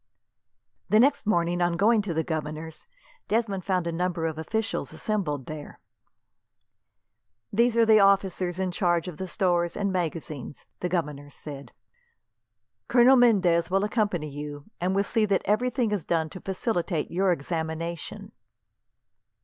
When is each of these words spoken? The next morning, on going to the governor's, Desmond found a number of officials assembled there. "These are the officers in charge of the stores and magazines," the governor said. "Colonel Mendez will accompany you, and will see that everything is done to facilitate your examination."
The 0.89 0.99
next 0.99 1.27
morning, 1.27 1.61
on 1.61 1.77
going 1.77 2.01
to 2.01 2.13
the 2.15 2.23
governor's, 2.23 2.87
Desmond 3.27 3.63
found 3.63 3.85
a 3.85 3.91
number 3.91 4.25
of 4.25 4.39
officials 4.39 4.91
assembled 4.93 5.45
there. 5.45 5.79
"These 7.53 7.77
are 7.77 7.85
the 7.85 7.99
officers 7.99 8.57
in 8.57 8.71
charge 8.71 9.07
of 9.07 9.17
the 9.17 9.27
stores 9.27 9.77
and 9.77 9.91
magazines," 9.91 10.65
the 10.79 10.89
governor 10.89 11.29
said. 11.29 11.71
"Colonel 12.87 13.15
Mendez 13.15 13.69
will 13.69 13.83
accompany 13.83 14.27
you, 14.29 14.65
and 14.79 14.95
will 14.95 15.03
see 15.03 15.25
that 15.25 15.43
everything 15.45 15.91
is 15.91 16.03
done 16.03 16.31
to 16.31 16.41
facilitate 16.41 17.11
your 17.11 17.31
examination." 17.31 18.31